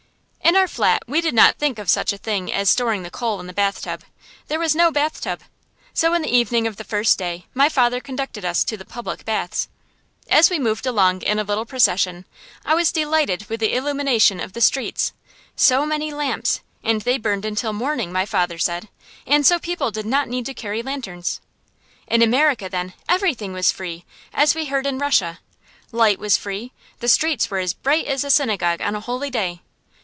In 0.43 0.57
our 0.57 0.67
flat 0.67 1.03
we 1.07 1.21
did 1.21 1.33
not 1.33 1.57
think 1.57 1.79
of 1.79 1.89
such 1.89 2.11
a 2.11 2.17
thing 2.17 2.51
as 2.51 2.69
storing 2.69 3.03
the 3.03 3.09
coal 3.09 3.39
in 3.39 3.47
the 3.47 3.53
bathtub. 3.53 4.03
There 4.49 4.59
was 4.59 4.75
no 4.75 4.91
bathtub. 4.91 5.39
So 5.93 6.13
in 6.13 6.23
the 6.23 6.35
evening 6.35 6.67
of 6.67 6.75
the 6.75 6.83
first 6.83 7.17
day 7.17 7.45
my 7.53 7.69
father 7.69 8.01
conducted 8.01 8.43
us 8.43 8.65
to 8.65 8.75
the 8.75 8.83
public 8.83 9.23
baths. 9.23 9.69
As 10.29 10.49
we 10.49 10.59
moved 10.59 10.85
along 10.85 11.21
in 11.21 11.39
a 11.39 11.45
little 11.45 11.65
procession, 11.65 12.25
I 12.65 12.75
was 12.75 12.91
delighted 12.91 13.45
with 13.47 13.61
the 13.61 13.73
illumination 13.73 14.41
of 14.41 14.51
the 14.51 14.59
streets. 14.59 15.13
So 15.55 15.85
many 15.85 16.11
lamps, 16.11 16.59
and 16.83 17.01
they 17.03 17.17
burned 17.17 17.45
until 17.45 17.71
morning, 17.71 18.11
my 18.11 18.25
father 18.25 18.57
said, 18.57 18.89
and 19.25 19.45
so 19.47 19.57
people 19.57 19.89
did 19.89 20.05
not 20.05 20.27
need 20.27 20.45
to 20.47 20.53
carry 20.53 20.81
lanterns. 20.81 21.39
In 22.07 22.21
America, 22.21 22.67
then, 22.67 22.91
everything 23.07 23.53
was 23.53 23.71
free, 23.71 24.03
as 24.33 24.53
we 24.53 24.65
had 24.65 24.71
heard 24.71 24.85
in 24.87 24.99
Russia. 24.99 25.39
Light 25.93 26.19
was 26.19 26.35
free; 26.35 26.73
the 26.99 27.07
streets 27.07 27.49
were 27.49 27.59
as 27.59 27.73
bright 27.73 28.05
as 28.05 28.25
a 28.25 28.29
synagogue 28.29 28.81
on 28.81 28.95
a 28.95 28.99
holy 28.99 29.29
day. 29.29 29.61